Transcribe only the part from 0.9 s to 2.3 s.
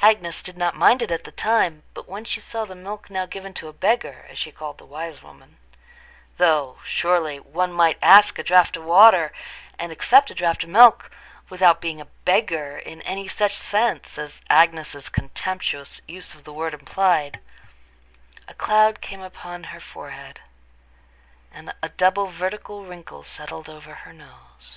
it at the time, but when